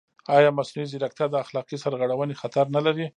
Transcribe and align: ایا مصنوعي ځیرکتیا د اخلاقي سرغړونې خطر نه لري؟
ایا 0.37 0.49
مصنوعي 0.57 0.87
ځیرکتیا 0.91 1.25
د 1.29 1.35
اخلاقي 1.43 1.77
سرغړونې 1.83 2.39
خطر 2.41 2.65
نه 2.75 2.81
لري؟ 2.85 3.05